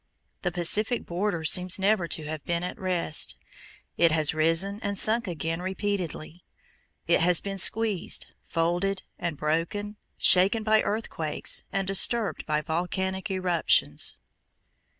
[0.41, 3.35] The Pacific border seems never to have been at rest.
[3.97, 6.43] It has risen and sunk again repeatedly.
[7.05, 14.17] It has been squeezed, folded, and broken, shaken by earthquakes, and disturbed by volcanic eruptions.